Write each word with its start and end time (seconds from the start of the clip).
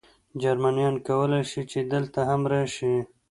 جرمنیان 0.41 0.95
کولای 1.07 1.43
شي، 1.51 1.61
چې 1.71 1.79
دلته 1.93 2.19
هم 2.29 2.41
راشي. 2.51 2.93